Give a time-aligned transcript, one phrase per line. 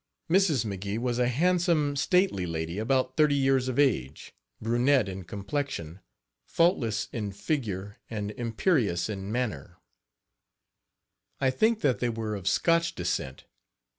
[0.31, 0.65] Mrs.
[0.65, 5.99] McGee was a handsome, stately lady, about thirty years of age, brunette in complexion,
[6.47, 9.77] faultless in figure and imperious in manner.
[11.39, 13.45] I think Page 14 that they were of Scotch descent.